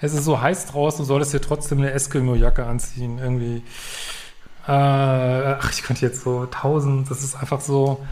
Es 0.00 0.14
ist 0.14 0.24
so 0.24 0.40
heiß 0.40 0.66
draußen, 0.66 1.00
du 1.00 1.04
solltest 1.04 1.34
dir 1.34 1.42
trotzdem 1.42 1.78
eine 1.78 1.92
Eskimo-Jacke 1.92 2.64
anziehen, 2.64 3.18
irgendwie. 3.18 3.62
Äh, 4.66 4.72
ach, 4.72 5.70
ich 5.72 5.82
könnte 5.82 6.06
jetzt 6.06 6.22
so 6.22 6.46
tausend, 6.46 7.10
das 7.10 7.22
ist 7.22 7.34
einfach 7.34 7.60
so 7.60 8.06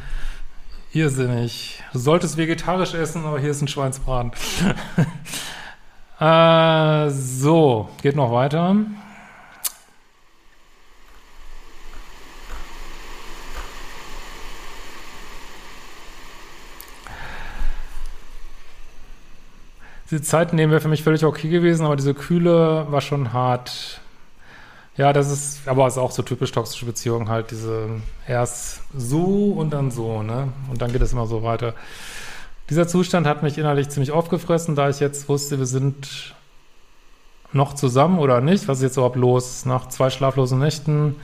irrsinnig. 0.92 1.82
Du 1.92 1.98
solltest 1.98 2.36
vegetarisch 2.36 2.94
essen, 2.94 3.24
aber 3.24 3.38
hier 3.38 3.50
ist 3.50 3.62
ein 3.62 3.68
Schweinsbraten. 3.68 4.32
äh, 6.20 7.10
so, 7.10 7.88
geht 8.02 8.16
noch 8.16 8.32
weiter. 8.32 8.76
Diese 20.10 20.22
Zeit 20.22 20.54
nehmen 20.54 20.70
wäre 20.70 20.80
für 20.80 20.88
mich 20.88 21.02
völlig 21.02 21.22
okay 21.22 21.50
gewesen, 21.50 21.84
aber 21.84 21.96
diese 21.96 22.14
Kühle 22.14 22.86
war 22.88 23.02
schon 23.02 23.34
hart. 23.34 24.00
Ja, 24.98 25.12
das 25.12 25.30
ist, 25.30 25.60
aber 25.66 25.86
ist 25.86 25.96
auch 25.96 26.10
so 26.10 26.22
typisch 26.22 26.50
toxische 26.50 26.84
Beziehungen 26.84 27.28
halt, 27.28 27.52
diese 27.52 27.88
erst 28.26 28.82
so 28.96 29.52
und 29.56 29.70
dann 29.70 29.92
so, 29.92 30.24
ne? 30.24 30.48
Und 30.68 30.82
dann 30.82 30.92
geht 30.92 31.00
es 31.00 31.12
immer 31.12 31.26
so 31.26 31.44
weiter. 31.44 31.74
Dieser 32.68 32.88
Zustand 32.88 33.26
hat 33.26 33.44
mich 33.44 33.56
innerlich 33.58 33.88
ziemlich 33.88 34.10
aufgefressen, 34.10 34.74
da 34.74 34.90
ich 34.90 34.98
jetzt 34.98 35.28
wusste, 35.28 35.58
wir 35.58 35.66
sind 35.66 36.34
noch 37.52 37.74
zusammen 37.74 38.18
oder 38.18 38.40
nicht. 38.40 38.66
Was 38.66 38.78
ist 38.78 38.82
jetzt 38.82 38.96
überhaupt 38.96 39.16
los? 39.16 39.64
Nach 39.64 39.88
zwei 39.88 40.10
schlaflosen 40.10 40.58
Nächten 40.58 41.14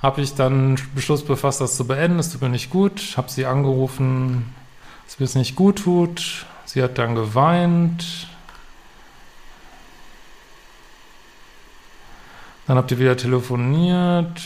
habe 0.00 0.20
ich 0.20 0.34
dann 0.34 0.78
Beschluss 0.94 1.24
befasst, 1.24 1.60
das 1.60 1.76
zu 1.76 1.86
beenden. 1.86 2.20
Es 2.20 2.30
tut 2.30 2.42
mir 2.42 2.48
nicht 2.48 2.70
gut. 2.70 3.14
Habe 3.16 3.28
sie 3.28 3.44
angerufen, 3.44 4.54
dass 5.04 5.18
mir 5.18 5.24
es 5.24 5.34
nicht 5.34 5.56
gut 5.56 5.80
tut. 5.80 6.46
Sie 6.64 6.82
hat 6.82 6.96
dann 6.96 7.16
geweint. 7.16 8.28
Dann 12.68 12.76
habt 12.76 12.90
ihr 12.90 12.98
wieder 12.98 13.16
telefoniert. 13.16 14.38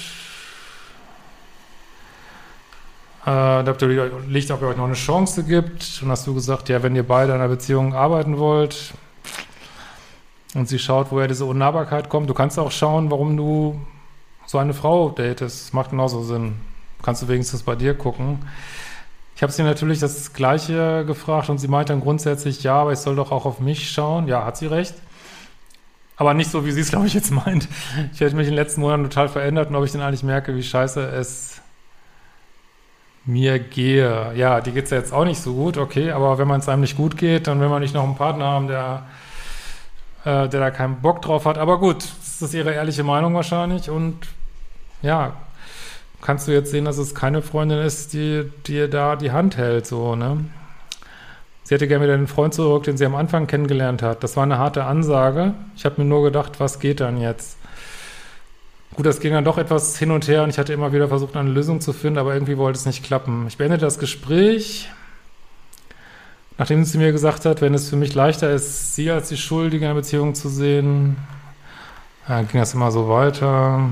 Äh, 3.23 3.26
da 3.26 3.64
habt 3.67 3.83
ihr 3.83 3.88
überlegt, 3.88 4.50
ob 4.52 4.62
ihr 4.62 4.69
euch 4.69 4.76
noch 4.76 4.85
eine 4.85 4.95
Chance 4.95 5.43
gibt. 5.43 6.00
Und 6.02 6.09
hast 6.09 6.29
du 6.29 6.33
gesagt, 6.33 6.69
ja, 6.69 6.85
wenn 6.85 6.95
ihr 6.95 7.02
beide 7.02 7.33
in 7.33 7.41
einer 7.41 7.49
Beziehung 7.49 7.95
arbeiten 7.95 8.38
wollt 8.38 8.95
und 10.55 10.69
sie 10.69 10.79
schaut, 10.79 11.09
woher 11.11 11.26
diese 11.26 11.47
Unnahbarkeit 11.47 12.09
kommt, 12.09 12.31
du 12.31 12.35
kannst 12.35 12.61
auch 12.61 12.71
schauen, 12.71 13.11
warum 13.11 13.37
du 13.37 13.81
so 14.47 14.59
eine 14.59 14.73
Frau 14.73 15.11
datest. 15.11 15.67
Das 15.67 15.73
macht 15.73 15.91
genauso 15.91 16.23
Sinn. 16.23 16.55
Kannst 17.02 17.23
du 17.23 17.29
wenigstens 17.29 17.64
bei 17.64 17.75
dir 17.75 17.95
gucken. 17.95 18.38
Ich 19.35 19.43
habe 19.43 19.52
sie 19.52 19.64
natürlich 19.64 19.99
das 19.99 20.33
Gleiche 20.33 21.05
gefragt 21.05 21.49
und 21.49 21.59
sie 21.59 21.67
meinte 21.67 21.93
dann 21.93 22.00
grundsätzlich, 22.00 22.62
ja, 22.62 22.76
aber 22.76 22.93
ich 22.93 23.00
soll 23.00 23.17
doch 23.17 23.33
auch 23.33 23.47
auf 23.47 23.59
mich 23.59 23.91
schauen. 23.91 24.29
Ja, 24.29 24.45
hat 24.45 24.59
sie 24.59 24.67
recht. 24.67 24.95
Aber 26.23 26.35
nicht 26.35 26.52
so, 26.52 26.64
wie 26.64 26.71
sie 26.71 26.83
es, 26.83 26.91
glaube 26.91 27.09
ich, 27.09 27.14
jetzt 27.14 27.33
meint. 27.33 27.67
Ich 28.12 28.21
hätte 28.21 28.37
mich 28.37 28.47
in 28.47 28.52
den 28.52 28.64
letzten 28.64 28.81
Monaten 28.81 29.02
total 29.02 29.29
verändert 29.29 29.71
und 29.71 29.75
ob 29.75 29.85
ich 29.85 29.91
dann 29.91 30.02
eigentlich 30.02 30.23
merke, 30.23 30.55
wie 30.55 30.62
scheiße 30.62 31.05
es 31.05 31.61
mir 33.25 33.59
gehe. 33.59 34.33
Ja, 34.37 34.61
die 34.61 34.71
geht 34.71 34.85
es 34.85 34.91
ja 34.91 34.99
jetzt 34.99 35.12
auch 35.12 35.25
nicht 35.25 35.41
so 35.41 35.52
gut, 35.52 35.79
okay, 35.79 36.12
aber 36.12 36.38
wenn 36.38 36.47
man 36.47 36.61
es 36.61 36.69
einem 36.69 36.83
nicht 36.83 36.97
gut 36.97 37.17
geht, 37.17 37.49
dann 37.49 37.59
will 37.59 37.69
man 37.69 37.83
nicht 37.83 37.93
noch 37.93 38.05
einen 38.05 38.14
Partner 38.14 38.45
haben, 38.45 38.69
der, 38.69 39.02
äh, 40.25 40.49
der 40.49 40.61
da 40.61 40.71
keinen 40.71 41.00
Bock 41.00 41.23
drauf 41.23 41.45
hat. 41.45 41.59
Aber 41.59 41.81
gut, 41.81 42.05
das 42.05 42.41
ist 42.41 42.55
ihre 42.55 42.73
ehrliche 42.73 43.02
Meinung 43.02 43.35
wahrscheinlich 43.35 43.91
und 43.91 44.19
ja, 45.02 45.33
kannst 46.21 46.47
du 46.47 46.52
jetzt 46.52 46.71
sehen, 46.71 46.85
dass 46.85 46.99
es 46.99 47.17
keine 47.17 47.43
Freundin 47.43 47.81
ist, 47.81 48.12
die 48.12 48.49
dir 48.69 48.87
da 48.87 49.17
die 49.17 49.33
Hand 49.33 49.57
hält, 49.57 49.88
so, 49.88 50.14
ne? 50.14 50.45
Sie 51.73 51.76
hätte 51.76 51.88
gerne 51.88 52.05
wieder 52.05 52.19
den 52.19 52.26
Freund 52.26 52.52
zurück, 52.52 52.83
den 52.83 52.99
sie 52.99 53.07
am 53.07 53.14
Anfang 53.14 53.47
kennengelernt 53.47 54.02
hat. 54.02 54.23
Das 54.23 54.37
war 54.37 54.43
eine 54.43 54.59
harte 54.59 54.85
Ansage. 54.85 55.55
Ich 55.75 55.87
habe 55.87 56.02
mir 56.02 56.07
nur 56.07 56.23
gedacht, 56.23 56.61
was 56.61 56.81
geht 56.81 57.00
dann 57.00 57.19
jetzt? 57.19 57.57
Gut, 58.95 59.07
das 59.07 59.21
ging 59.21 59.33
dann 59.33 59.43
doch 59.43 59.57
etwas 59.57 59.97
hin 59.97 60.11
und 60.11 60.29
her 60.29 60.43
und 60.43 60.50
ich 60.50 60.59
hatte 60.59 60.75
immer 60.75 60.93
wieder 60.93 61.09
versucht, 61.09 61.35
eine 61.35 61.49
Lösung 61.49 61.81
zu 61.81 61.95
finden, 61.95 62.19
aber 62.19 62.35
irgendwie 62.35 62.59
wollte 62.59 62.79
es 62.79 62.85
nicht 62.85 63.02
klappen. 63.02 63.47
Ich 63.49 63.57
beendete 63.57 63.87
das 63.87 63.99
Gespräch, 63.99 64.91
nachdem 66.59 66.85
sie 66.85 66.99
mir 66.99 67.11
gesagt 67.11 67.47
hat, 67.47 67.62
wenn 67.62 67.73
es 67.73 67.88
für 67.88 67.97
mich 67.97 68.12
leichter 68.14 68.50
ist, 68.50 68.95
sie 68.95 69.11
als 69.11 69.31
die 69.31 69.38
Schuldige 69.38 69.87
in 69.87 69.93
der 69.93 69.95
Beziehung 69.95 70.35
zu 70.35 70.50
sehen, 70.50 71.17
dann 72.29 72.49
ging 72.49 72.61
das 72.61 72.75
immer 72.75 72.91
so 72.91 73.09
weiter. 73.09 73.88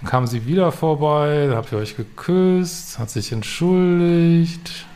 Dann 0.00 0.10
kam 0.10 0.26
sie 0.26 0.46
wieder 0.46 0.72
vorbei, 0.72 1.46
dann 1.48 1.56
habt 1.56 1.72
ihr 1.72 1.78
euch 1.78 1.96
geküsst, 1.96 2.98
hat 2.98 3.10
sich 3.10 3.32
entschuldigt. 3.32 4.86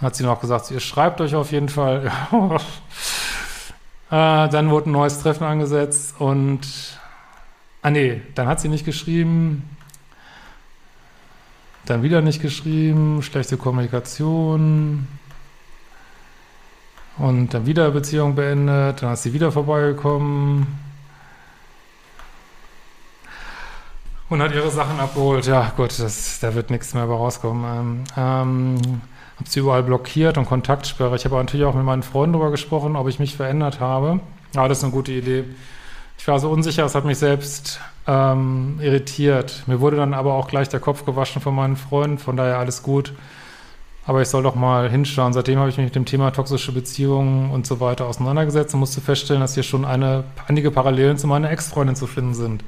Hat 0.00 0.14
sie 0.14 0.24
noch 0.24 0.40
gesagt, 0.40 0.70
ihr 0.70 0.80
schreibt 0.80 1.20
euch 1.20 1.34
auf 1.34 1.52
jeden 1.52 1.70
Fall. 1.70 2.12
äh, 4.10 4.48
dann 4.48 4.70
wurde 4.70 4.90
ein 4.90 4.92
neues 4.92 5.20
Treffen 5.20 5.44
angesetzt 5.44 6.14
und 6.18 6.66
Ah 7.86 7.90
nee, 7.90 8.20
dann 8.34 8.48
hat 8.48 8.60
sie 8.60 8.68
nicht 8.68 8.84
geschrieben. 8.84 9.62
Dann 11.84 12.02
wieder 12.02 12.20
nicht 12.20 12.42
geschrieben, 12.42 13.22
schlechte 13.22 13.56
Kommunikation. 13.56 15.06
Und 17.18 17.54
dann 17.54 17.66
wieder 17.66 17.90
Beziehung 17.90 18.34
beendet, 18.34 19.02
dann 19.02 19.14
ist 19.14 19.22
sie 19.22 19.32
wieder 19.32 19.50
vorbeigekommen. 19.50 20.66
Und 24.28 24.42
hat 24.42 24.54
ihre 24.54 24.70
Sachen 24.70 24.98
abgeholt. 24.98 25.46
Ja, 25.46 25.72
gut, 25.76 25.98
das, 25.98 26.40
da 26.40 26.54
wird 26.54 26.70
nichts 26.70 26.92
mehr 26.94 27.06
bei 27.06 27.14
rauskommen. 27.14 27.64
Ähm, 27.64 28.04
ähm, 28.16 29.00
hab 29.38 29.48
sie 29.48 29.60
überall 29.60 29.82
blockiert 29.82 30.36
und 30.36 30.46
Kontaktsperre. 30.46 31.14
Ich 31.16 31.24
habe 31.24 31.36
natürlich 31.36 31.64
auch 31.64 31.74
mit 31.74 31.84
meinen 31.84 32.02
Freunden 32.02 32.34
darüber 32.34 32.50
gesprochen, 32.50 32.96
ob 32.96 33.08
ich 33.08 33.18
mich 33.18 33.36
verändert 33.36 33.80
habe. 33.80 34.20
Ja, 34.54 34.66
das 34.68 34.78
ist 34.78 34.84
eine 34.84 34.92
gute 34.92 35.12
Idee. 35.12 35.44
Ich 36.18 36.26
war 36.26 36.38
so 36.40 36.50
unsicher, 36.50 36.84
es 36.84 36.94
hat 36.94 37.04
mich 37.04 37.18
selbst 37.18 37.78
ähm, 38.06 38.78
irritiert. 38.80 39.62
Mir 39.66 39.80
wurde 39.80 39.96
dann 39.96 40.12
aber 40.12 40.34
auch 40.34 40.48
gleich 40.48 40.68
der 40.68 40.80
Kopf 40.80 41.04
gewaschen 41.04 41.40
von 41.40 41.54
meinen 41.54 41.76
Freunden, 41.76 42.18
von 42.18 42.36
daher 42.36 42.58
alles 42.58 42.82
gut 42.82 43.12
aber 44.06 44.22
ich 44.22 44.28
soll 44.28 44.44
doch 44.44 44.54
mal 44.54 44.88
hinschauen. 44.88 45.32
Seitdem 45.32 45.58
habe 45.58 45.68
ich 45.68 45.76
mich 45.76 45.86
mit 45.86 45.96
dem 45.96 46.04
Thema 46.04 46.30
toxische 46.30 46.70
Beziehungen 46.72 47.50
und 47.50 47.66
so 47.66 47.80
weiter 47.80 48.06
auseinandergesetzt 48.06 48.72
und 48.74 48.80
musste 48.80 49.00
feststellen, 49.00 49.40
dass 49.40 49.54
hier 49.54 49.64
schon 49.64 49.84
eine, 49.84 50.24
einige 50.46 50.70
Parallelen 50.70 51.18
zu 51.18 51.26
meiner 51.26 51.50
Ex-Freundin 51.50 51.96
zu 51.96 52.06
finden 52.06 52.34
sind. 52.34 52.62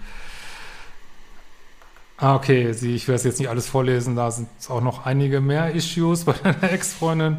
Ah, 2.16 2.34
okay, 2.34 2.72
sie, 2.72 2.96
ich 2.96 3.06
werde 3.06 3.16
es 3.16 3.24
jetzt 3.24 3.38
nicht 3.38 3.48
alles 3.48 3.68
vorlesen, 3.68 4.16
da 4.16 4.28
sind 4.32 4.48
auch 4.68 4.80
noch 4.80 5.06
einige 5.06 5.40
mehr 5.40 5.72
Issues 5.72 6.24
bei 6.24 6.32
deiner 6.32 6.72
Ex-Freundin. 6.72 7.38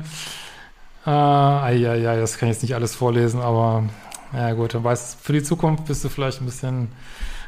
Äh, 1.05 1.09
ja, 1.09 1.95
ja, 1.95 2.15
das 2.15 2.37
kann 2.37 2.47
ich 2.47 2.55
jetzt 2.55 2.61
nicht 2.61 2.75
alles 2.75 2.95
vorlesen, 2.95 3.41
aber 3.41 3.83
ja 4.31 4.53
gut, 4.53 4.75
dann 4.75 4.83
weißt 4.83 5.19
für 5.21 5.33
die 5.33 5.43
Zukunft 5.43 5.85
bist 5.85 6.05
du 6.05 6.09
vielleicht 6.09 6.39
ein 6.41 6.45
bisschen 6.45 6.89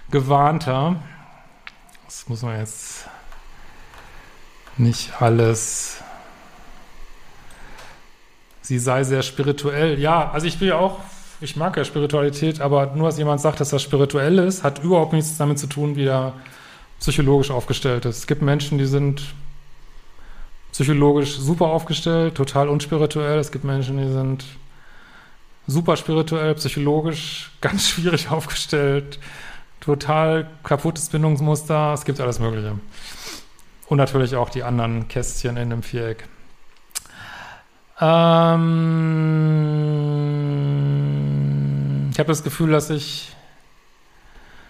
gewarnter. 0.10 0.98
Das 2.06 2.28
muss 2.28 2.42
man 2.42 2.58
jetzt 2.58 3.08
nicht 4.78 5.22
alles 5.22 6.02
sie 8.72 8.80
sei 8.80 9.04
sehr 9.04 9.22
spirituell. 9.22 10.00
Ja, 10.00 10.32
also 10.32 10.48
ich 10.48 10.58
bin 10.58 10.70
ja 10.70 10.78
auch, 10.78 11.00
ich 11.42 11.58
mag 11.58 11.76
ja 11.76 11.84
Spiritualität, 11.84 12.62
aber 12.62 12.94
nur, 12.96 13.10
dass 13.10 13.18
jemand 13.18 13.42
sagt, 13.42 13.60
dass 13.60 13.68
das 13.70 13.82
spirituell 13.82 14.40
ist, 14.40 14.64
hat 14.64 14.82
überhaupt 14.82 15.12
nichts 15.12 15.36
damit 15.36 15.60
zu 15.60 15.68
tun, 15.68 15.98
wie 15.98 16.06
er 16.06 16.32
psychologisch 17.02 17.52
aufgestellt 17.52 18.06
ist. 18.06 18.20
Es 18.20 18.28
gibt 18.28 18.42
Menschen, 18.42 18.78
die 18.78 18.86
sind 18.86 19.24
psychologisch 20.72 21.36
super 21.36 21.66
aufgestellt, 21.66 22.36
total 22.36 22.70
unspirituell. 22.70 23.40
Es 23.40 23.52
gibt 23.52 23.66
Menschen, 23.66 23.98
die 23.98 24.10
sind 24.10 24.46
super 25.68 25.98
spirituell, 25.98 26.56
psychologisch 26.56 27.52
ganz 27.60 27.90
schwierig 27.90 28.32
aufgestellt, 28.32 29.20
total 29.82 30.50
kaputtes 30.64 31.10
Bindungsmuster. 31.10 31.92
Es 31.92 32.06
gibt 32.06 32.22
alles 32.22 32.40
Mögliche. 32.40 32.80
Und 33.88 33.98
natürlich 33.98 34.38
auch 34.38 34.50
die 34.50 34.64
anderen 34.64 35.10
Kästchen 35.10 35.58
in 35.58 35.72
dem 35.72 35.84
Viereck. 35.84 36.30
Ähm, 38.02 38.50
ich 42.12 42.20
habe 42.20 42.28
das 42.28 42.44
Gefühl, 42.44 42.72
dass 42.72 42.90
ich 42.90 43.36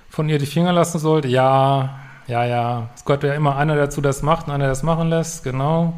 von 0.09 0.27
ihr 0.27 0.37
die 0.37 0.45
Finger 0.45 0.73
lassen 0.73 0.99
sollte. 0.99 1.29
Ja, 1.29 1.97
ja, 2.27 2.43
ja. 2.45 2.89
Es 2.93 3.05
gehört 3.05 3.23
ja 3.23 3.33
immer 3.33 3.55
einer 3.55 3.75
dazu, 3.77 4.01
das 4.01 4.21
macht 4.21 4.47
und 4.47 4.53
einer 4.53 4.67
das 4.67 4.83
machen 4.83 5.09
lässt, 5.09 5.43
genau. 5.43 5.93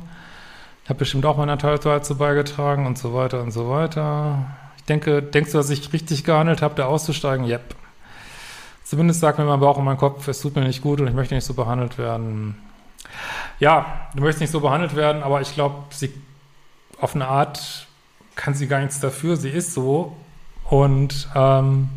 Ich 0.84 0.90
habe 0.90 1.00
bestimmt 1.00 1.26
auch 1.26 1.38
meinen 1.38 1.58
Teil 1.58 1.80
dazu 1.80 2.18
beigetragen 2.18 2.86
und 2.86 2.98
so 2.98 3.14
weiter 3.14 3.42
und 3.42 3.52
so 3.52 3.70
weiter. 3.70 4.46
Ich 4.78 4.84
denke, 4.84 5.24
denkst 5.24 5.52
du, 5.52 5.58
dass 5.58 5.70
ich 5.70 5.92
richtig 5.92 6.24
gehandelt 6.24 6.62
habe, 6.62 6.76
da 6.76 6.86
auszusteigen? 6.86 7.46
Yep. 7.48 7.76
Zumindest 8.84 9.22
sagt 9.22 9.40
mir 9.40 9.46
mein 9.46 9.60
Bauch 9.62 9.78
und 9.78 9.86
mein 9.86 9.98
Kopf, 9.98 10.28
es 10.28 10.42
tut 10.42 10.56
mir 10.56 10.64
nicht 10.64 10.82
gut 10.82 11.02
und 11.02 11.08
ich 11.08 11.14
möchte 11.14 11.34
nicht 11.34 11.46
so 11.46 11.54
behandelt 11.54 11.98
werden. 11.98 12.58
Ja, 13.60 14.10
du 14.14 14.22
möchtest 14.22 14.42
nicht 14.42 14.52
so 14.52 14.60
behandelt 14.60 14.96
werden, 14.96 15.24
aber 15.24 15.42
ich 15.42 15.54
glaube, 15.54 15.76
sie 15.90 16.14
auf 17.04 17.16
eine 17.16 17.28
Art 17.28 17.86
kann 18.36 18.54
sie 18.54 18.68
gar 18.68 18.80
nichts 18.80 19.00
dafür. 19.02 19.36
Sie 19.36 19.50
ist 19.50 19.74
so. 19.74 20.16
Und 20.70 21.28
ähm, 21.36 21.90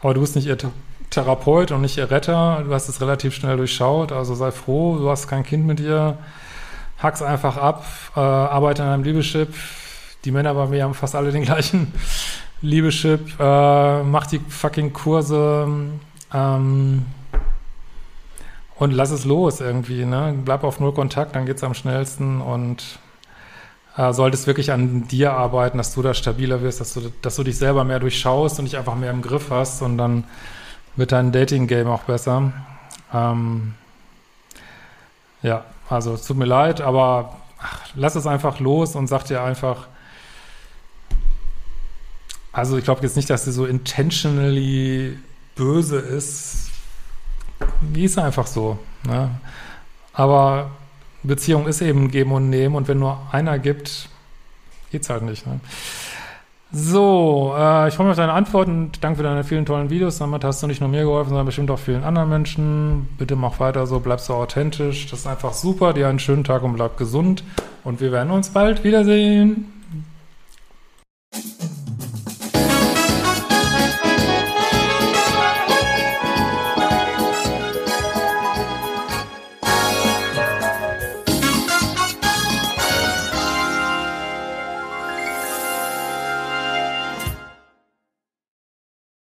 aber 0.00 0.14
du 0.14 0.20
bist 0.20 0.36
nicht 0.36 0.46
ihr 0.46 0.56
Therapeut 1.10 1.72
und 1.72 1.80
nicht 1.80 1.98
ihr 1.98 2.10
Retter. 2.10 2.62
Du 2.64 2.72
hast 2.72 2.88
es 2.88 3.00
relativ 3.00 3.34
schnell 3.34 3.56
durchschaut. 3.56 4.12
Also 4.12 4.34
sei 4.34 4.52
froh, 4.52 4.96
du 4.98 5.10
hast 5.10 5.26
kein 5.26 5.42
Kind 5.42 5.66
mit 5.66 5.80
ihr. 5.80 6.18
Hack's 6.98 7.20
einfach 7.20 7.56
ab, 7.56 7.84
äh, 8.14 8.20
arbeite 8.20 8.84
an 8.84 8.90
einem 8.90 9.02
Liebeschip. 9.02 9.52
Die 10.24 10.30
Männer 10.30 10.54
bei 10.54 10.66
mir 10.66 10.84
haben 10.84 10.94
fast 10.94 11.16
alle 11.16 11.32
den 11.32 11.42
gleichen 11.42 11.92
Liebeschip. 12.60 13.38
Äh, 13.40 14.02
mach 14.04 14.26
die 14.26 14.38
fucking 14.38 14.92
Kurse. 14.92 15.66
Ähm, 16.32 17.06
und 18.76 18.90
lass 18.92 19.10
es 19.10 19.24
los 19.24 19.60
irgendwie, 19.60 20.04
ne? 20.04 20.34
Bleib 20.44 20.62
auf 20.62 20.78
Null 20.78 20.94
Kontakt, 20.94 21.34
dann 21.34 21.44
geht's 21.44 21.62
am 21.64 21.74
schnellsten 21.74 22.40
und 22.40 22.98
äh, 23.96 24.12
solltest 24.12 24.46
wirklich 24.46 24.72
an 24.72 25.06
dir 25.08 25.32
arbeiten, 25.32 25.78
dass 25.78 25.94
du 25.94 26.02
da 26.02 26.14
stabiler 26.14 26.62
wirst, 26.62 26.80
dass 26.80 26.94
du, 26.94 27.12
dass 27.22 27.36
du 27.36 27.44
dich 27.44 27.56
selber 27.56 27.84
mehr 27.84 28.00
durchschaust 28.00 28.58
und 28.58 28.64
dich 28.64 28.76
einfach 28.76 28.96
mehr 28.96 29.10
im 29.10 29.22
Griff 29.22 29.50
hast 29.50 29.82
und 29.82 29.98
dann 29.98 30.24
wird 30.96 31.12
dein 31.12 31.32
Dating-Game 31.32 31.88
auch 31.88 32.02
besser. 32.02 32.52
Ähm, 33.12 33.74
ja, 35.42 35.64
also 35.88 36.14
es 36.14 36.26
tut 36.26 36.36
mir 36.36 36.46
leid, 36.46 36.80
aber 36.80 37.36
ach, 37.58 37.80
lass 37.94 38.14
es 38.14 38.26
einfach 38.26 38.60
los 38.60 38.96
und 38.96 39.06
sag 39.06 39.24
dir 39.24 39.42
einfach, 39.42 39.88
also 42.52 42.78
ich 42.78 42.84
glaube 42.84 43.02
jetzt 43.02 43.16
nicht, 43.16 43.28
dass 43.30 43.44
sie 43.44 43.52
so 43.52 43.66
intentionally 43.66 45.18
böse 45.56 45.98
ist. 45.98 46.70
Die 47.80 48.04
ist 48.04 48.18
einfach 48.18 48.46
so. 48.46 48.78
Ne? 49.04 49.30
Aber 50.12 50.70
Beziehung 51.24 51.66
ist 51.66 51.80
eben 51.80 52.10
Geben 52.10 52.32
und 52.32 52.50
Nehmen 52.50 52.74
und 52.74 52.88
wenn 52.88 52.98
nur 52.98 53.18
einer 53.32 53.58
gibt, 53.58 54.08
geht's 54.90 55.10
halt 55.10 55.22
nicht. 55.22 55.46
Ne? 55.46 55.60
So, 56.76 57.54
äh, 57.56 57.88
ich 57.88 57.94
freue 57.94 58.06
mich 58.06 58.12
auf 58.12 58.16
deine 58.16 58.32
Antworten. 58.32 58.90
Danke 59.00 59.18
für 59.18 59.22
deine 59.22 59.44
vielen 59.44 59.64
tollen 59.64 59.90
Videos. 59.90 60.18
Damit 60.18 60.42
hast 60.42 60.62
du 60.62 60.66
nicht 60.66 60.80
nur 60.80 60.90
mir 60.90 61.02
geholfen, 61.04 61.28
sondern 61.28 61.46
bestimmt 61.46 61.70
auch 61.70 61.78
vielen 61.78 62.02
anderen 62.02 62.28
Menschen. 62.28 63.08
Bitte 63.16 63.36
mach 63.36 63.60
weiter 63.60 63.86
so, 63.86 64.00
bleib 64.00 64.18
so 64.18 64.34
authentisch. 64.34 65.08
Das 65.08 65.20
ist 65.20 65.26
einfach 65.26 65.52
super. 65.52 65.92
Dir 65.92 66.08
einen 66.08 66.18
schönen 66.18 66.42
Tag 66.42 66.64
und 66.64 66.74
bleib 66.74 66.96
gesund. 66.96 67.44
Und 67.84 68.00
wir 68.00 68.10
werden 68.10 68.32
uns 68.32 68.48
bald 68.48 68.82
wiedersehen. 68.82 69.73